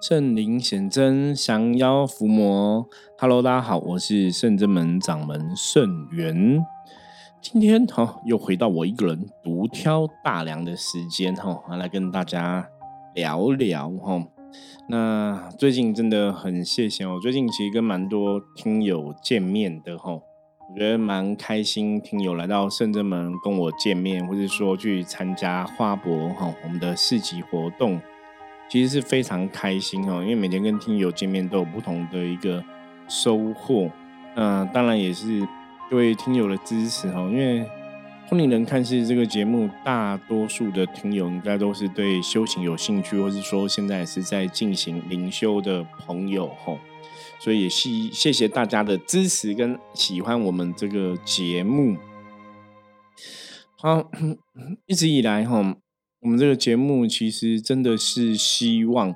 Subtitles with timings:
[0.00, 2.88] 圣灵显真，降妖伏魔。
[3.18, 6.64] Hello，大家好，我是圣真门掌门圣元。
[7.42, 12.66] 今天哈又回到我一个人独挑大梁的时间哈，来跟大家
[13.14, 14.24] 聊聊哈。
[14.88, 22.00] 那最近真的很谢谢我，最近其实跟蛮多听友见面的哈，我觉得蛮开心。
[22.00, 28.00] 听友来到圣真门跟我见面，或者说去参加花博哈我们的市集活动。
[28.70, 32.64] 其实是非常开心哦，因为每天跟听友见面都有不同的一个
[33.08, 33.90] 收获。
[34.36, 35.46] 那当然也是
[35.90, 37.60] 各位听友的支持哦，因为
[38.28, 46.78] 《通灵人看世》这个节目，大多数的听友应该都是对修行有兴趣，或是说现在是在进行灵修的朋友吼，
[47.40, 51.96] 所以也谢谢谢大家的支持跟喜欢我们这个节目。
[53.76, 54.08] 好，
[54.86, 55.76] 一直以来哈。
[56.22, 59.14] 我们这个节目其实真的是希望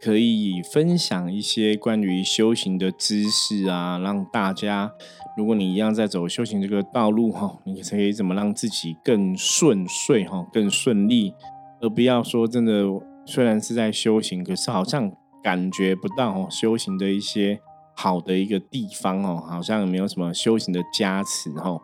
[0.00, 4.90] 可以分享一些关于修行的知识啊，让大家，
[5.36, 11.32] 如果你一样在走修行这个道路哈，你可以怎么让自己更顺遂哈，更顺利，
[11.80, 12.84] 而不要说真的，
[13.24, 15.12] 虽然是在修行，可是好像
[15.44, 17.60] 感觉不到修行的一些
[17.94, 21.80] 好的一个地方哦，好像没有什么修行的加持哈。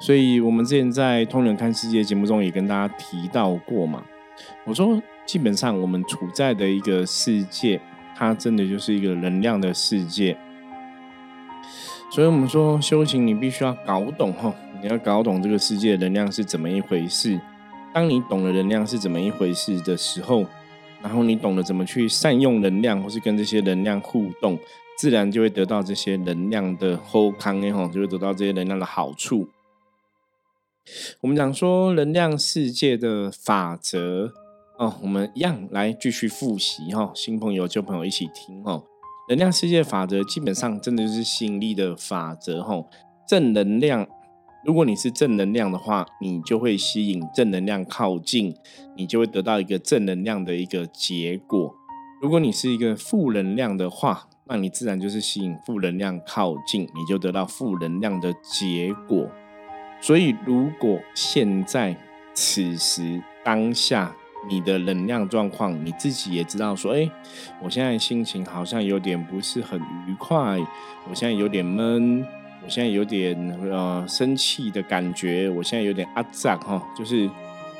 [0.00, 4.04] 所以，我们之前在《通人看世界》节目中也跟大家提到过嘛。
[4.64, 7.80] 我说，基本上我们处在的一个世界，
[8.14, 10.36] 它真的就是一个能量的世界。
[12.10, 17.40] 所以我们说，修行你必须要搞懂哈，你要搞懂这个世界能量是怎么一回事。
[17.92, 20.44] 当你懂了能量是怎么一回事的时候，
[21.02, 24.58] 然后你懂得怎么去善用能量，或是跟这些能量互动，
[24.98, 29.48] 自然就会得到这些能量的后康哎哈，就会得到这些能量的好处。
[31.20, 34.32] 我们讲说能量世界的法则
[34.78, 38.84] 哦，我们一样来继续复习哈，新朋友旧朋友一起听哦。
[39.28, 42.84] 能量世界法则基本上真的就是吸引力的法则哈。
[43.28, 44.06] 正能量，
[44.64, 48.54] 如果你是正能量的话，你就会吸引正能量靠近，
[48.96, 51.74] 你就会得到一个正能量的一个结果。
[52.22, 59.28] 如果你是一个负能量的话，那你自然就是吸引负能量靠近，你就得到负能量的结果。
[60.00, 61.96] 所以，如果现在
[62.34, 64.14] 此时当下
[64.48, 67.10] 你的能量状况，你自己也知道，说，哎，
[67.60, 70.58] 我现在心情好像有点不是很愉快，
[71.08, 72.24] 我现在有点闷，
[72.64, 77.28] 我现在有点呃生气的感觉，我现在有点阿胀哈，就是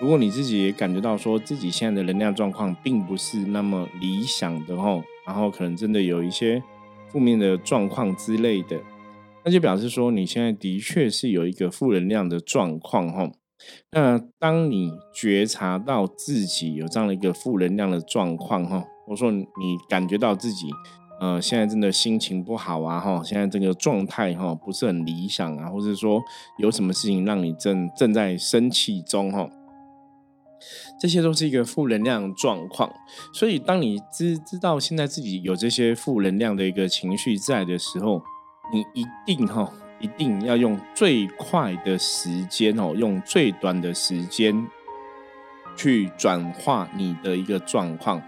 [0.01, 6.61] 如果你自己也感觉到说自己现在的能量状况并不是那么理想的哈，然后可能真的有一些
[7.11, 8.81] 负面的状况之类的。
[9.47, 13.31] 那就表示说，你现在的确是有一个负能量的状况，哈。
[13.93, 19.47] 那当你觉察到自己有这样的一个负能量的状况，哈，我说你
[19.89, 20.67] 感觉到自己，
[21.21, 26.21] 呃，现在真的心情不好啊，哈，现在这个状态，哈，不是很理想啊，或者说
[26.59, 29.49] 有什么事情让你正正在生气中，哈，
[31.01, 32.93] 这些都是一个负能量状况。
[33.33, 38.21] 所以，当你知知道现在自己有这些负能量的一个情绪在的时候，
[38.73, 44.67] 你一定哈，一定要用最快的时间哦，用最短的时间
[45.77, 48.23] 去转化你的一个状况。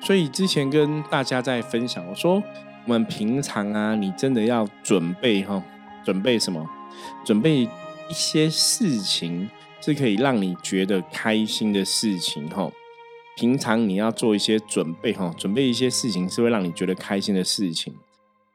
[0.00, 2.42] 所以之前跟大家在分享，我说
[2.84, 5.62] 我们平常啊，你真的要准备哈，
[6.04, 6.68] 准备什么？
[7.24, 7.68] 准备
[8.08, 9.48] 一些事情
[9.80, 12.70] 是可以让你觉得开心的事情哈。
[13.36, 17.94] 平常你要做一些准备哈，准备一些事情是会让你觉得开心的事情。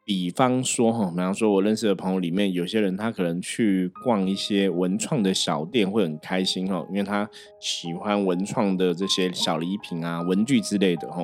[0.03, 7.29] 比方说哈，比方说我认识的朋友里面，有些人他可能去逛一些文创的小店会很开心哈，因为他
[7.59, 11.23] 喜欢文创的这些小礼品啊、文具之类的哈。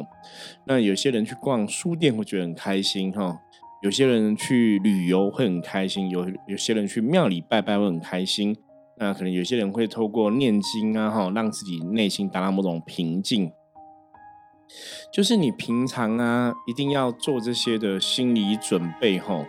[0.66, 3.40] 那有些人去逛书店会觉得很开心哈，
[3.82, 8.56] 有些人去旅游会很开心，有有些人去庙里拜拜会很开心。
[9.00, 13.52] 那可能有些人会透过念经啊哈，让自己内心达到某种平静。
[15.12, 19.46] 就是你平常啊，一定要做这些的心理准备吼，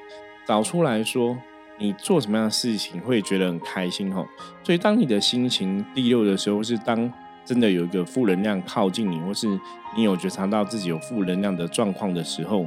[0.46, 1.36] 找出来说
[1.78, 4.26] 你做什么样的事情会觉得很开心吼。
[4.62, 7.12] 所以当你的心情低落的时候，是当
[7.44, 9.48] 真的有一个负能量靠近你，或是
[9.96, 12.66] 你有觉察到自己有负能量的状况的时候，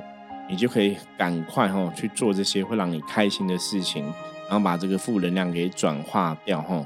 [0.49, 4.03] 你就可以赶快吼去做这些会让你开心的事情，
[4.49, 6.85] 然后把这个负能量给转化掉吼。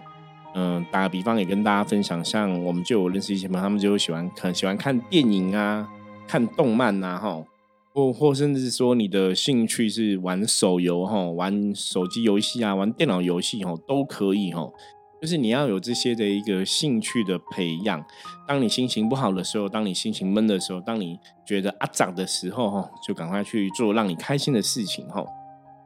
[0.58, 5.86] 嗯，打个比方，也跟大家分享，像我们就有认识一些朋友，他们就喜欢看喜欢看电影啊，
[6.26, 7.44] 看动漫呐，哈，
[7.94, 14.70] 或或甚至说你的兴趣是玩手游哈，玩手机游戏啊，玩电脑游戏哈，都可以哈。
[15.22, 18.02] 就是你要有这些的一个兴趣的培养。
[18.48, 25.26] 当你心情不好的时候，当你心情闷的时候，当你觉得阿长的时候，哈，就赶快去做让你开心的事情，哈。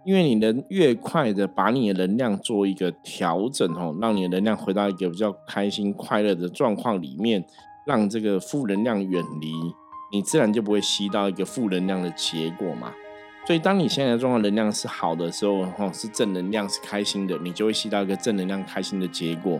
[0.05, 7.43] 因为你能越快的把你的能量做一个调整，哦，让你的能量回到一个比较开心快乐的状况里面，
[7.85, 9.51] 让这个负能量远离，
[10.11, 12.93] 你自然就不会吸到一个负能量的结果嘛。
[13.45, 19.59] 所以，当你现在的状况能量是好的时候，哈，是正能量，是开心的，你就会吸到一个正能量、开心的结果。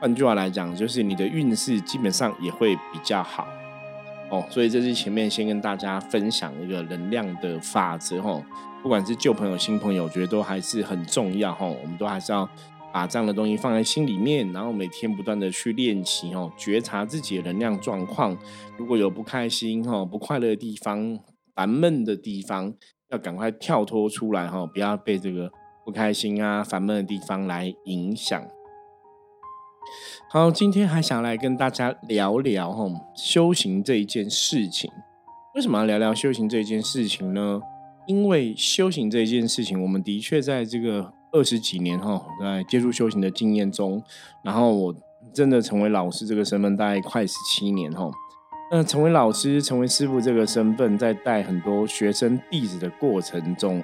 [0.00, 3.46] 换句话来讲，就是你的运势基本上也会比较好
[4.30, 4.44] 哦。
[4.50, 8.42] 所以，这是前面先跟大家分享一个能量的法则，哈。
[8.82, 11.66] 不管是旧朋友、新朋友，我觉得都还是很重要，哈。
[11.66, 12.48] 我们都还是要
[12.92, 18.36] 把这样的东西放在心里面，然后每天不断的去练习，哦，觉察自己的能量状况。
[18.76, 21.18] 如果有不开心、哈不快乐的地方、
[21.54, 22.74] 烦闷的地方。
[23.10, 25.50] 要赶快跳脱出来哈，不要被这个
[25.82, 28.46] 不开心啊、烦闷的地方来影响。
[30.30, 34.90] 好，今天还想来跟大家聊聊哈修行这一件事情。
[35.54, 37.60] 为什么要聊聊修行这件事情呢？
[38.06, 44.02] 因为修行这一件事情，我们的确在这个二十几年哈，在接触修行的经验中，
[44.42, 44.94] 然后我
[45.32, 48.10] 真的成为老师这个身份，大概快十七年哈。
[48.70, 53.82] 那成为老师、成为师傅这个身份，在带很多学生弟子的过程中，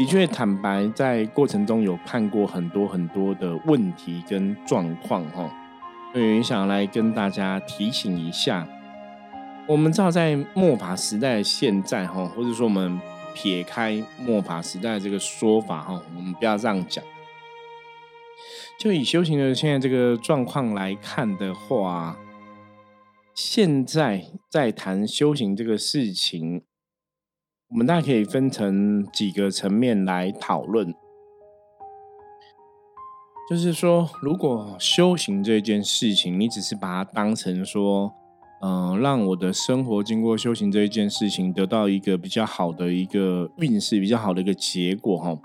[0.00, 5.54] 的确坦白，在过程中有看过很多很多的问题跟状况哈。
[6.14, 8.66] 所以想来跟大家提醒一下，
[9.68, 12.98] 我们知道在末法时代现在哈，或者说我们
[13.34, 17.04] 撇开末法时代这个说法哈，我们不要这样讲。
[18.78, 22.16] 就以修行的现在这个状况来看的话。
[23.32, 26.62] 现在在谈修行这个事情，
[27.72, 30.92] 我们大概可以分成几个层面来讨论。
[33.48, 38.12] 就是说，如果修行这件事情，你只是把它当成说，
[38.60, 45.38] 嗯，让我的生活经过修行这一件事情得到一个比较好的一个运势，比较好的一个结果，哈，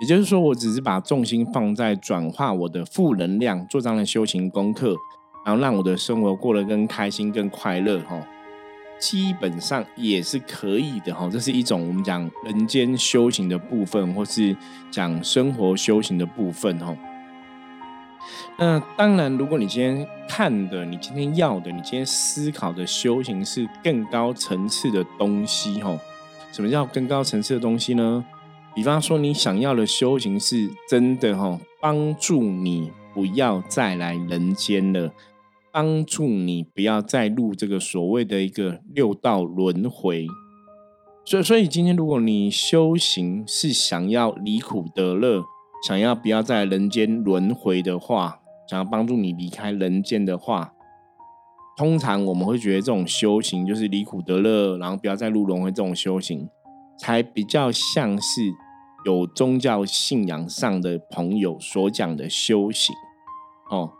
[0.00, 4.96] 也就是说，我只是把重心放在转化我的负能量，做这样的修行功课。
[5.44, 8.20] 然后让我的生活过得更开心、更快乐，哈，
[8.98, 11.28] 基本上也是可以的，哈。
[11.30, 14.56] 这是一种我们讲人间修行的部分，或是
[14.90, 16.96] 讲生活修行的部分，哈。
[18.58, 25.96] 那当然，如果你今天看的、你今天要的、你今天思考的修行是更高层次的东西，哈。
[26.52, 28.24] 什么叫更高层次的东西呢？
[28.74, 35.12] 比方说，你想要的修行是真的，哈，帮助你不要再来人间了。
[35.76, 40.26] 帮助你不要再入这个所谓的一个六道轮回，
[41.22, 45.44] 所以，所以今天如果你修行是想要离苦得乐，
[45.86, 50.72] 想要不要在人间轮回的话，想要帮助你离开人间的话，
[51.76, 56.48] 通常我们会觉得这种修行就是离苦得乐，然后不要再入轮回这种修行，
[56.98, 58.40] 才比较像是
[59.04, 62.96] 有宗教信仰上的朋友所讲的修行
[63.70, 63.90] 哦。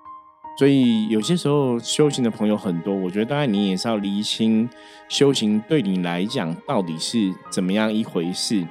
[0.58, 4.68] 所以有些时候修行的朋友很多，我觉得当然你也是要厘清
[5.08, 8.66] 修行对你来讲到底是怎么样一回事。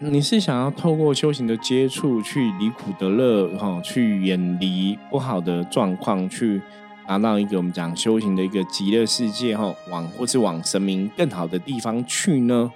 [0.00, 6.60] 你是想要透过修行的接触去离苦得乐，哈，去远离不好的状况，去
[7.06, 12.72] 达到一个我们讲修行的一个极乐世界，哈，往或是往神明更好的地方去呢？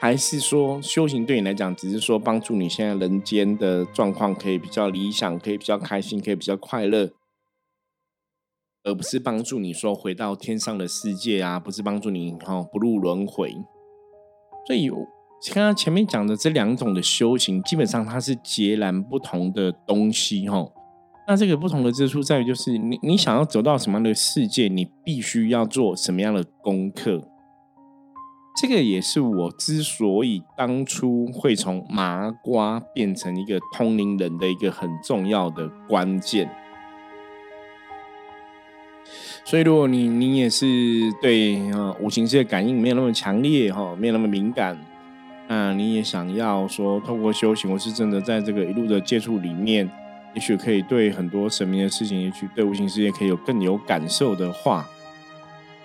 [0.00, 7.10] 还是说修行对你来讲，只是说帮助你现在人间的状况可以比较理想，可以比较开心，可以比较快乐，
[8.84, 13.52] 而不是帮助你说回到天上的世界啊，不是帮助你哈不入轮回。
[14.66, 14.88] 所以
[15.52, 20.64] 刚刚前面讲的这两种的修行，基本上它是截然不同的东西哈。
[21.26, 27.28] 那这个不同的之处在于，就是你你想要走到什么样的世界，你必须要做什么样的功课。
[28.60, 36.50] 这个也是我之所以当初会从麻瓜变成一个通灵人的一个很重要的关键。
[39.44, 40.66] 所以，如果你你也是
[41.22, 44.76] 对啊五行界感应没有那么强烈哈，没有那么敏感，
[45.46, 49.88] 那你也想要说透过修行，我是真的在这个一路的接触里面，
[50.34, 54.84] 也许可以对很多神明的事情，也许对无形世界可以有更有感受的话，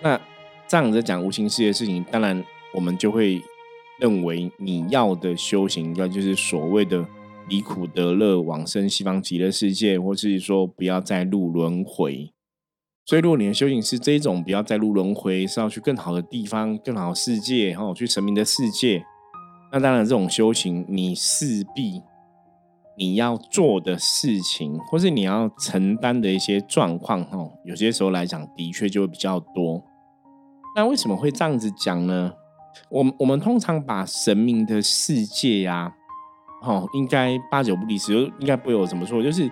[0.02, 0.20] 那
[0.66, 2.44] 这样子讲无形世界的事情，当然。
[2.74, 3.40] 我们就会
[4.00, 7.06] 认为你要的修行，应该就是所谓的
[7.48, 12.32] 离苦得乐、往生西方极乐世界，或是说不要再入轮回。
[13.06, 19.04] 所以，如果你的修行是这种，不要再入轮回，是要去更好的地方、更好的世界，然后去神明的世界，
[19.70, 22.00] 那当然这种修行，你势必
[22.96, 29.84] 你要做的事情，或是你要承担的一些状况，哈，有些时候来讲，的确就会比较多。
[30.74, 32.32] 那为什么会这样子讲呢？
[32.88, 35.92] 我们我们通常把神明的世界呀，
[36.62, 39.50] 哦，应该八九不离十，应该不会有怎么说，就是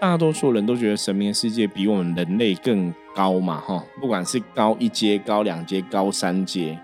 [0.00, 6.78] 大多数人都觉得神明的世界比我们人类更高嘛，哈，不管是高一阶、高两阶、高三阶，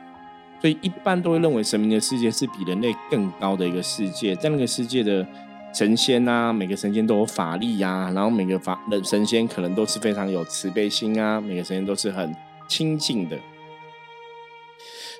[0.60, 5.26] 所以一般都会认为神明的世界是比人类更高的一个世界，在那个世界的
[5.72, 12.34] 神仙啊，每个神仙都有法力呀，然后每个法人神仙可能都是非常有慈悲心啊，每个神仙都是很
[12.68, 13.36] 亲近的。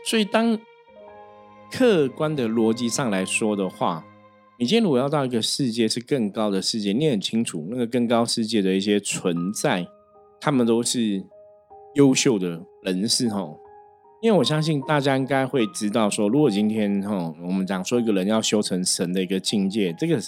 [0.08, 0.58] 所以，当
[1.70, 4.02] 客观的逻辑上来说的话，
[4.58, 9.86] 你今天如果要到一个世界是更高的世界，你很清楚那个更高世界的一些存在，
[10.40, 11.22] 他们都是
[11.96, 13.54] 优秀的人士哈。
[14.22, 20.18] 因为我相信大家应该会知道，说如果今天哈，我们讲说一个人要修成神的一个境界，这个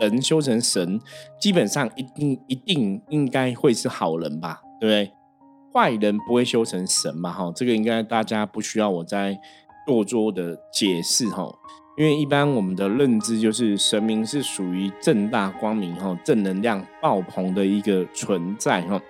[0.00, 1.00] 人修成神，
[1.40, 5.17] 基本上一定一定应该会是好人吧，对不对？
[5.72, 7.32] 坏人不会修成神嘛？
[7.32, 9.38] 哈，这个应该大家不需要我再
[9.86, 11.52] 多做的解释哈。
[11.96, 19.00] 因为一般我们的认知就是神明是属于正大光明哈、正能量爆棚的一个存在哈。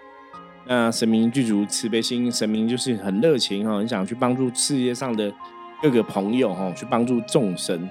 [0.66, 5.32] 那神明具足慈悲心，神明就是很热情哈，很想去帮助世界上的
[5.82, 7.88] 各个朋友哈，去帮助众生。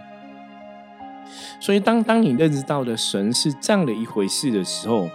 [1.59, 5.07] 所以当当你认知到的神是这样的一回事的时候，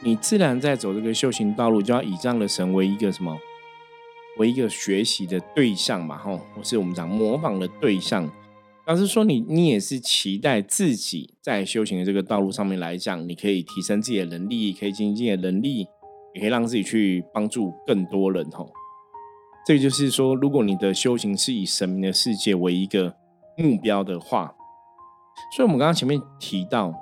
[0.00, 3.36] 你自然在走这个修行道路，就要以这样的神为一个什么，
[4.38, 8.30] 为一个学习的对象嘛，吼，或是我们讲模仿的对象。
[8.86, 15.86] 老实说，你你也是期待自己在修行的这个道路上面来讲，你可以提升自己的能力，可以精进自己的能力，
[16.32, 18.70] 也可以让自己去帮助更多人，吼。
[19.66, 23.16] 这就是说，如果你的修行是以神明的世界为一个
[23.56, 24.54] 目标的话，
[25.56, 26.94] 所以我们刚刚前面提到。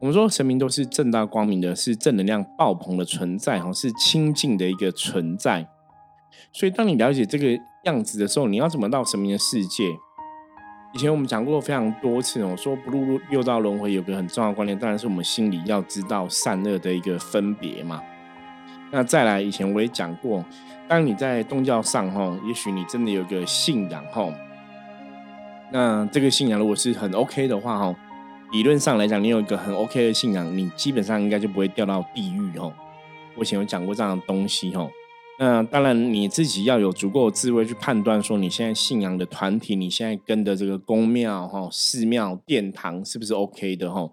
[0.00, 5.68] 我们说神明都是正大光明的，是正能量爆棚的存在，哈，是清净的一个存在。
[6.52, 9.84] 所以，当你了解这个样子的时候，你要怎么到神明的世界？
[10.94, 18.02] 以前我们讲过非常多次哦，说不入六道轮回有个很重要的观念，当然是我们心里要知道善恶的一个分别嘛。
[18.90, 20.44] 那再来，以前我也讲过，
[20.88, 24.28] 当你在宗教上，哈，也许你真的有个信仰，哈，
[25.70, 27.94] 那这个信仰如果是很 OK 的话，哈。
[28.52, 32.70] 理论上来讲，你有一个很 OK 的信仰，你基本上应该就不会掉到地狱哦。
[33.34, 34.90] 我以前有讲过这样的东西哦。
[35.38, 44.06] 那当然你自己要有足够的智慧去判断，说你现在信仰的团体，你现在跟的这个宫庙、哈寺庙、殿堂是不是 OK 的哈？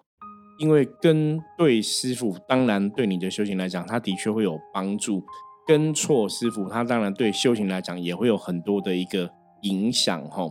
[0.58, 5.22] 因为跟对师傅，当然对你的修行来讲，他的确会有帮助；
[5.68, 9.30] 跟错师傅，他当然对修行来讲也会有很多的一个
[9.64, 10.50] 影响哈。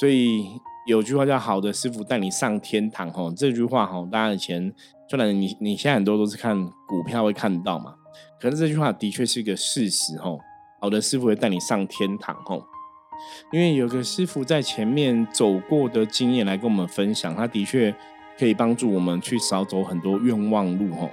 [0.00, 0.48] 所以。
[0.86, 4.72] 有句话叫“好的师傅带你上天堂”哈，这句话哈，大家以前
[5.08, 7.94] 虽然你你现在很多都是看股票会看到嘛，
[8.38, 10.30] 可是这句话的确是一个事实哈。
[10.80, 12.58] 好的师傅会带你上天堂哈，
[13.50, 17.94] 因为有个师傅在前面走过的经验来跟我们分享，他的确
[18.38, 21.08] 可以帮助我们去少走很多冤枉路哈。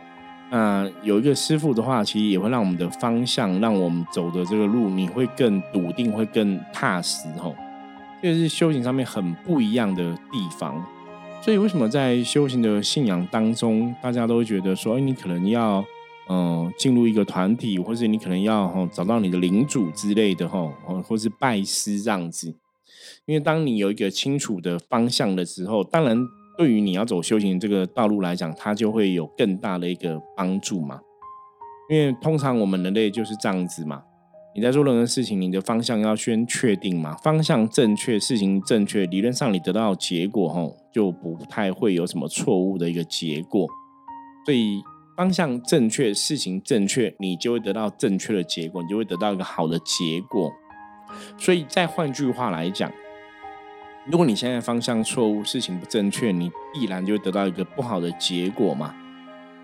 [0.49, 7.49] 那有一个师傅的话，其实也会让我们的方向，让我们走的这个路，你会更笃定，会更踏实哈。
[8.21, 10.85] 这是修行上面很不一样的地方，
[11.41, 15.83] 所以为什么在修行的信仰当中，大家都觉得说，哎，你可能要
[16.29, 20.71] 嗯进入一个团体，或者你可能要哈找到你的领主之类的哈，
[21.03, 22.55] 或是拜师这样子。
[23.25, 26.15] 因为当你有一个清楚的方向的时候，当然
[26.57, 30.99] 对于你要走修行这个道路来讲，它就会有更大的一个帮助嘛。
[31.89, 34.03] 因为通常我们人类就是这样子嘛。
[34.53, 37.15] 你在做任何事情，你的方向要先确定嘛？
[37.23, 43.65] 方向正确，事情正确，理论上你得到结果吼就不太会有什么错误的一个结果。
[44.45, 44.81] 所以
[45.15, 50.51] 方向正确，事情正确，你就会得到正确的结果，你就会得到一个好的结果。
[51.37, 52.91] 所以再换句话来讲，
[54.05, 58.93] 如果你现在方向错误，事情不正确，你必然就会得到一个不好的结果嘛。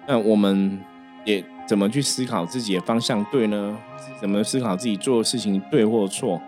[0.07, 0.79] 那我们
[1.25, 1.43] 也。
[1.67, 3.77] 怎么去思考自己的方向对呢？
[4.21, 6.41] 怎么思考自己做的事情对或错？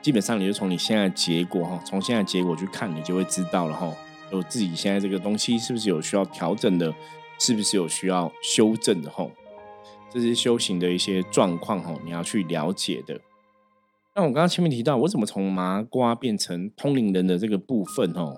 [0.00, 3.92] 基本上你就从你现在结果哈，从现在结果去看，你就会知道了哈。
[4.32, 6.94] 有自己现在这个东西是不是有需要调整的？
[7.38, 9.26] 是不是有需要修正的哈？
[10.08, 13.20] 这是修行的一些状况哈，你要去了解的。
[14.14, 18.34] 那我刚刚前面提到，我怎么从麻瓜变成通灵人的这个部分哈，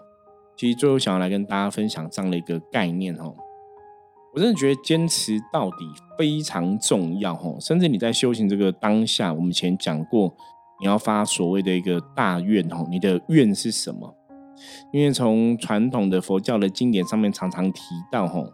[0.57, 3.33] 其实最后想要来跟大家分享这样的一个概念哈。
[4.35, 5.77] 我真的觉得坚持到底
[6.17, 10.35] 非常重要哦，甚至你在修行这个当下，我们以前讲过，
[10.81, 14.17] 你要发所谓的一个大愿哦，你的愿是什么？
[14.91, 18.47] 因为从传统的佛教的经典上面常常提到，吼，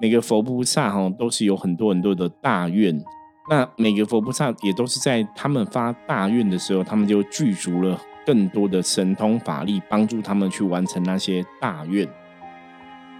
[0.00, 3.00] 每个佛菩萨哈都是有很多很多的大愿，
[3.48, 12.08] 那每个佛菩萨也都是在他们发大愿的时候，他们就具足了更多的神通法力，帮助他们去完成那些大愿。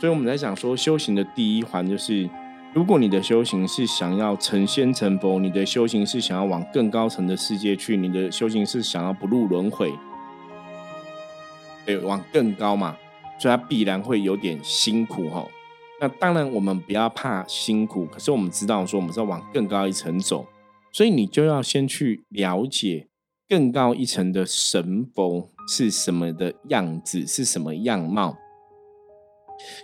[0.00, 2.26] 所以我们在讲说，修行的第一环就是，
[2.72, 9.92] 如果你的修行是想要成仙成佛，你的修行是想要往更高层的世界去，你的修行是想要不入轮回。
[11.84, 12.96] 对，往更高嘛，
[13.38, 15.46] 所以它必然会有点辛苦哈。
[16.00, 20.46] 那当然，我们不要怕辛苦，可是我们知道说，我们是要往更高一层走，
[20.90, 23.08] 所以你就要先去了解
[23.46, 28.38] 更高一层的神佛是什么的样子，是什么样貌。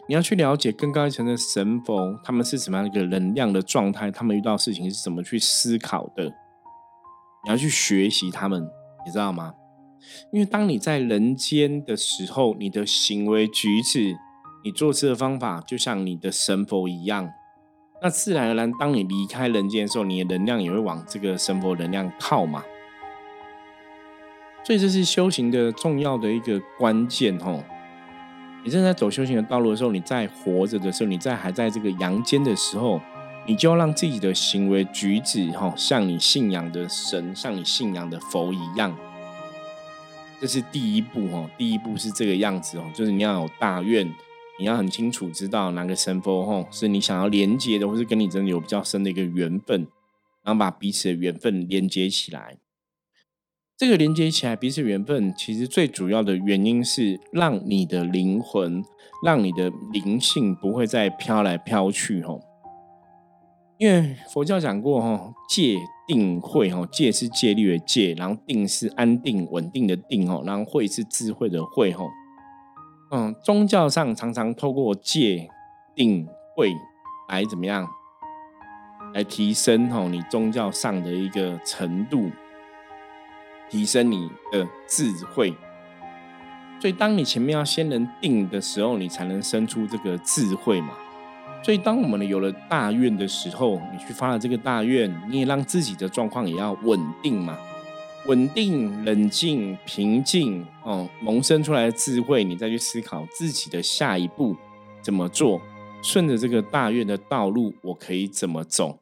[0.09, 6.25] 你要去了解更高一层的神佛，他们是什么样一个能量的状态，他们遇到事情是怎么去思考的。
[6.25, 8.69] 你要去学习他们，
[9.05, 9.55] 你知道吗？
[10.33, 14.17] 因为当你在人间的时候，你的行为举止、
[14.65, 17.29] 你做事的方法，就像你的神佛一样。
[18.03, 22.63] 那自然而然，当你离开人间的时候，你的能量也会往这个神佛能量靠嘛。
[24.65, 27.65] 所以这是修行的重要的一个关键哦。
[28.67, 33.01] 你正在走修行的道路的时候，你在活着的时候，你在还在这个阳间的时候，
[33.47, 38.93] 你就要让自己的行为举止哈，像你信仰的神，像你信仰的佛一样。
[40.41, 44.05] 这是第一步哦，第一步是这个样子哦，就是你要有大愿，
[44.59, 49.87] 你要很清楚知道哪个神佛哦是你想要连接的，或是跟你真的有比较深的一个缘分，
[50.43, 52.57] 然后把彼此的缘分连接起来。
[53.79, 58.83] 这个连接起来彼此缘分，其实最主要的原因是让你的灵魂，
[59.23, 62.41] 让你的灵性不会再飘来飘去哦。
[63.77, 65.77] 因为佛教讲过哈，戒
[66.09, 72.03] 定慧哈，戒是戒律的戒，然后定是安定稳定的定哈，然后慧是智慧的慧哈。
[73.11, 75.51] 嗯，宗教上常常透过戒
[75.95, 76.73] 定慧
[77.29, 77.87] 来怎么样，
[79.13, 82.31] 来提升哈你宗教上的一个程度，
[83.71, 85.55] 提升你的智慧。
[86.81, 90.91] 所以，当你前面要先能定的时候，你才能生出这个智慧嘛。
[91.63, 97.59] 所以，当我们有了大愿的时候，你去发了这个大愿，你也让自己的状况也要稳定嘛，
[98.27, 104.55] 稳定、冷静、平静哦，萌生出来的智慧，你再去思考自己的下一步
[105.01, 105.61] 怎么做，
[106.03, 109.01] 顺着这个大愿的道路，我可以怎么走？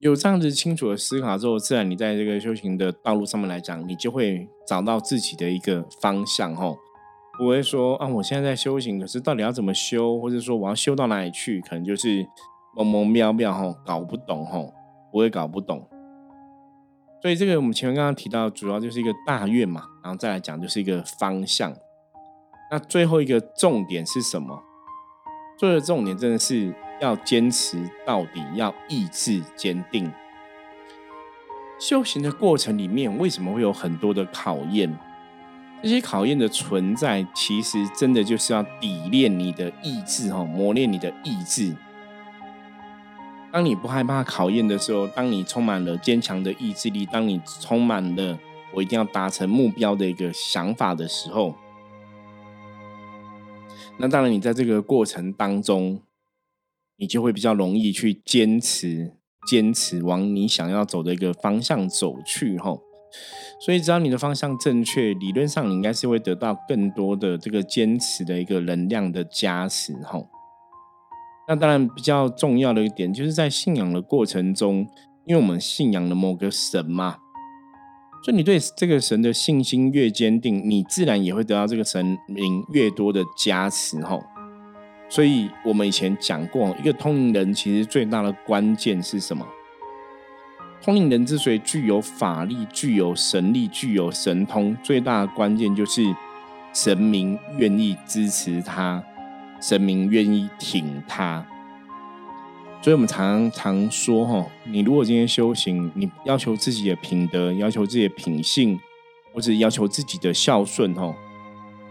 [0.00, 6.78] 有这样子清楚的思考之后，自然你在这个修行的道路上面来讲，你就会找到自己的一个方向，吼。
[7.36, 12.26] 不会说啊，我现在在修行，可是到底要怎么修，或者说我要修到哪里去，可能就是
[12.76, 14.60] 蒙蒙妙妙哈，搞不懂哈，
[15.10, 15.88] 不会搞不懂。
[17.20, 21.74] 所以这个我们前面刚刚提到，主要就是一个大愿嘛，然后再来讲就是一个方向。
[22.70, 24.62] 那最后一个重点是什么？
[25.58, 30.10] 最后的重点真的是要坚持到底，要意志坚定。
[31.80, 34.98] 修行的过程里面，为什么会有很多的考验？
[35.80, 41.76] 这些考验的存在，其实真的就是要抵炼你的意志，哈，磨练你的意志。
[43.52, 48.36] 当你不害怕考验的时候，当你充满了坚强的意志力，当你充满了
[48.74, 51.54] 我一定要达成目标的一个想法的时候，
[53.98, 56.00] 那当然你在这个过程当中，
[56.98, 59.12] 你就会比较容易去坚持，
[59.48, 62.82] 坚持往你想要走的一个方向走去，吼。
[63.60, 70.28] 所以，只要你的方向正确，理论上你应该是会得到更多的这个坚持的一个能量的加持，吼。
[71.48, 74.86] 那当然比较重要的一点，就是在信仰的过程中，
[75.24, 77.16] 因为我们信仰了某个神嘛，
[78.24, 84.20] 所以你对这个神的信心越坚定，你自然也会得到这个神灵越多的加持，吼。
[85.08, 89.46] 所以我们以前讲过，一个通灵人其实最大的关键是什么？
[90.82, 96.02] 通灵人之所以具有法力、具有神力、具有神通，最大的关键就是
[96.72, 99.02] 神明愿意支持他，
[99.60, 101.44] 神明愿意挺他。
[102.80, 108.78] 所以我们常常说，哈，你如果今天修行，你要求自己的品德，要求自己的品性，
[109.32, 111.12] 或者要求自己的孝顺，哈。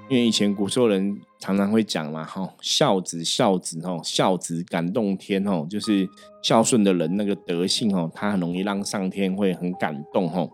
[0.10, 6.08] 因为以前古时候人常常会讲嘛，哈，孝子孝子，哈，孝子感动天，哈，就是
[6.42, 10.48] 孝顺的人那个德性，哈，他很容易让上天会很感动，哈。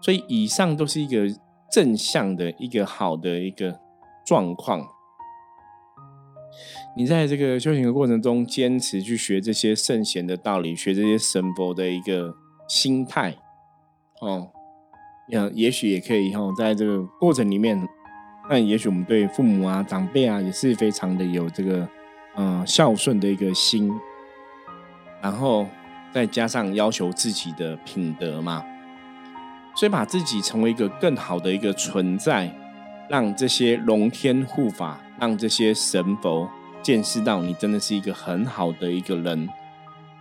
[0.00, 1.26] 所以以上都是一个
[1.72, 3.80] 正向的一个好的一个
[4.24, 4.86] 状况。
[6.96, 12.36] 你在这个修行的过程中，坚持去学这些圣贤的道理，学这些神佛的一个
[12.68, 13.36] 心态，
[14.20, 14.53] 哦。
[15.28, 17.88] 也，也许也可以哈，在这个过程里面，
[18.50, 21.88] 那也许我们对父母啊、长辈啊，也是非常的有这个
[22.36, 23.90] 嗯孝顺的一个心，
[25.22, 25.66] 然后
[26.12, 28.62] 再加上要求自己的品德嘛，
[29.74, 32.54] 所以把自己成为一个更好的一个存在，
[33.08, 36.48] 让这些龙天护法，让这些神佛
[36.82, 39.48] 见识到你真的是一个很好的一个人，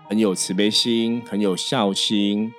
[0.08, 2.54] 很有慈悲心，很有孝心。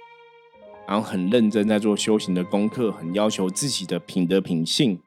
[0.86, 5.00] 然后很认真在做修行的功课，很要求自己的品德品性。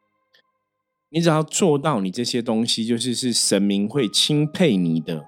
[1.09, 5.25] 你只要做到你这些东西，就是是神明会钦佩你的。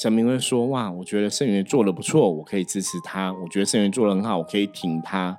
[0.00, 3.32] 神明会说：“哇，我觉得圣元做的不错，我可以支持他。
[3.32, 5.38] 我觉得圣元做的很好，我可以挺他。”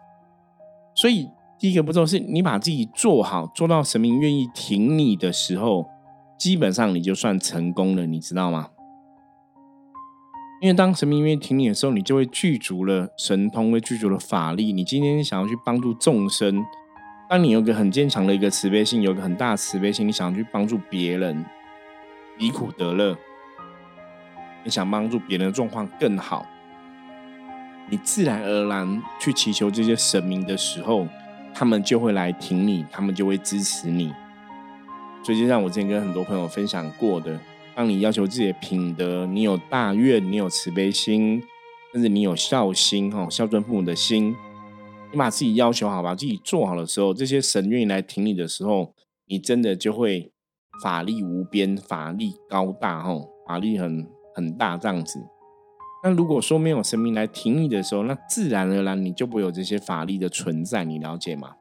[0.95, 1.27] 所以
[1.59, 5.87] 第一个步骤是你把自己做好，做到神明愿意挺你的时候，
[6.39, 8.69] 基本上你就算成功了，你知道吗？
[10.63, 14.71] 因为当神明愿意挺你的时候，你就会具足了神通，会具足了法力。
[14.71, 16.63] 你今天想要去帮助众生，
[17.29, 21.43] 当你有个很坚强的一个慈悲心，有个很大的慈悲心，你想要去帮助别人，
[22.37, 23.17] 离苦得乐，
[24.63, 26.45] 你想帮助别人的状况更好，
[27.89, 31.05] 你自然而然去祈求这些神明的时候，
[31.53, 34.13] 他们就会来挺你，他们就会支持你。
[35.25, 37.37] 所以就像我之前跟很多朋友分享过的。
[37.75, 41.41] 当你要求自己的品德，你有大愿，你有慈悲心，
[41.91, 44.35] 甚至你有孝心，哈，孝顺父母的心，
[45.11, 48.93] 你把自己要求好，把自己做好的时候，这些神愿意来挺你的时候，
[49.25, 50.31] 你真的就会
[50.83, 55.19] 法力无边，法力高大，哈，法力很很大这样子。
[56.03, 61.55] 那如果说没有神明来挺你的时候，那自然而然你就不会有这些法力的存在，你了解吗？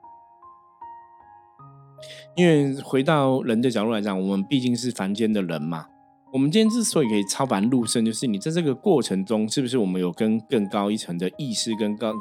[2.35, 5.87] 因为回到人的角度来讲，我们毕竟是凡间的人嘛。
[6.33, 12.15] 我们今天之所以可以超凡入圣，就是你在这个过程中，是不是我们有跟更高一层的意识、跟高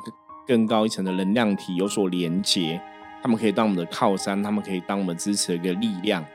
[0.45, 2.81] 更高一层的能量体有所连接？
[3.23, 6.25] 他们可以当我们的靠山，他们可以当我们支持的一个力量。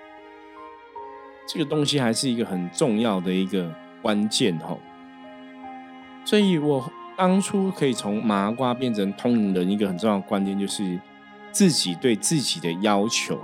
[1.46, 4.78] 这个东西还是一个很重要的一个关键哦。
[6.24, 10.98] 所以我当初可以从麻瓜变成通灵人，一个很重要的关键就是
[11.52, 13.38] 自己对自己的要求。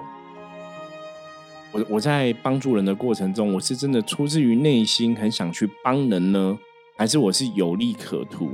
[1.72, 6.58] 我我在帮助人的过程中，我是真的出自于内心很想去帮人呢，
[6.98, 8.50] 还是我是有利可图？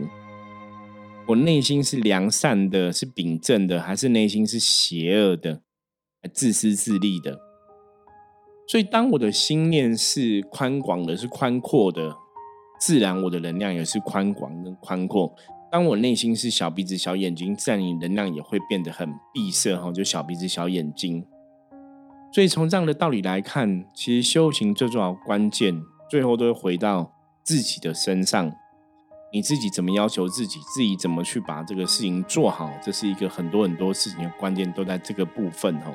[1.27, 5.61] 我内心是良善的，是秉正的，还是内心是邪恶的、
[6.33, 7.41] 自私自利的？
[8.69, 12.17] 所以，当我的心念是宽广的、是宽阔的，
[12.81, 15.35] 自然我的能量也是宽广跟宽阔。
[15.73, 21.27] 当我内心是小鼻子小眼睛，自然你能量也会变得很闭塞哈，就小鼻子小眼睛。
[22.31, 27.13] 所以从这样的道理来看，其实修行最重要关键，最后都会回到
[27.43, 28.53] 自己的身上。
[29.31, 35.95] 你自己怎么要求自己，自己怎么去把这个事情做好，这是一个很多很多事情的关键，都在这个部分哦。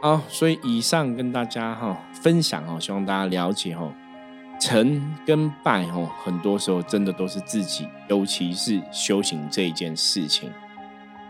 [0.00, 3.92] 好，所以以上跟大家哈分享哦，希望大家了解哦，
[4.58, 10.50] 成跟败哦，很多时候真的都是自己，尤其是修行这一件事情。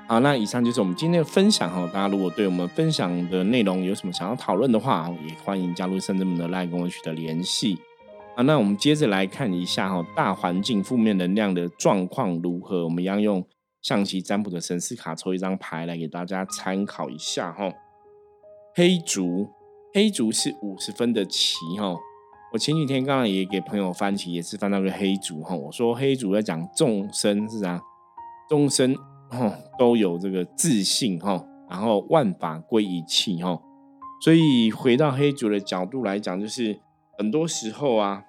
[0.07, 1.87] 好，那以上就是我们今天的分享哈。
[1.87, 7.79] 大家如果对我们分享的内容有什么想要讨论的话，也欢迎加入圣智门的赖跟我取得联系。
[8.37, 12.85] 啊，那我们接着来看一下哈，大环境负面能量的状况如何？
[12.85, 13.43] 我们一样用
[13.81, 17.73] 象棋占卜的神思卡抽一张牌来给大家参考一下哈。
[18.75, 19.49] 黑竹，
[19.95, 21.97] 黑竹是五十分的棋哈。
[22.53, 25.57] 我前几天刚刚也给朋友翻棋，也是翻到个黑竹哈。
[25.57, 27.81] 我说黑竹在讲众生是啥？
[28.51, 28.95] 众生。
[29.31, 33.61] 哦，都有这个自信哈，然后万法归一气哈，
[34.21, 36.79] 所以回到黑主的角度来讲，就是
[37.19, 38.23] 很多时候啊，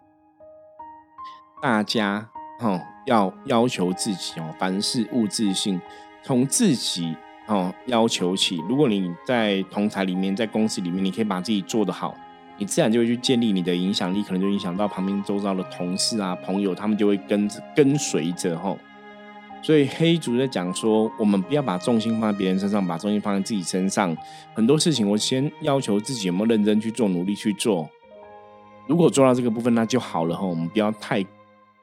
[1.61, 2.29] 大家
[2.59, 5.79] 哈要要求自己哦，凡事勿自信，
[6.23, 7.15] 从自己
[7.47, 8.57] 哦要求起。
[8.67, 12.15] 如果你在同台里面，在公司里面，你可以把自己做得好，
[12.57, 18.75] 你自然就会去建立你的影响力，可能就影响到旁边周遭的同事啊、朋友，他们就会跟着跟随着哈。
[19.65, 24.15] 所以黑主在讲说，我们不要把重心放在别人身上，把重心放在自己身上。
[24.53, 27.89] 很多事情，我先要求自己有没有认真去做，努力去做。
[28.85, 30.45] 如果做到这个部分，那就好了哈。
[30.45, 31.25] 我们不要太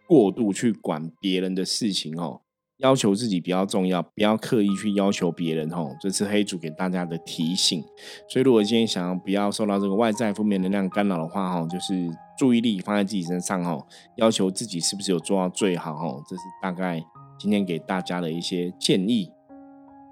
[0.07, 2.43] 过度去管别人的事情哦，
[2.77, 5.89] 要求自己比较重要，不要刻意去要求别人哦。
[6.01, 7.83] 这是黑主给大家的提醒。
[8.29, 13.77] 所以，如果今天想要不要受到这个外在负面能量干扰的话哈，就是注意力放在自己身上哈，
[14.19, 16.23] 要求自己是不是有做到最好哈。
[16.29, 17.05] 这是大概。
[17.43, 19.29] 今天给大家的一些建议，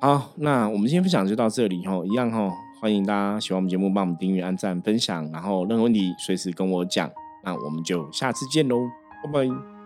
[0.00, 7.08] 好，那我们今天分享就到这里哈，一样哈，欢迎大家喜欢我们节目，帮我们订阅、按赞、分享，然后任何问题随时跟我讲，
[7.44, 8.80] 那我们就下次见喽，
[9.22, 9.79] 拜拜。